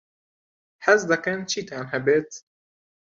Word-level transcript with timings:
حەز 0.85 1.01
دەکەن 1.11 1.39
چیتان 1.51 1.85
هەبێت؟ 1.93 2.29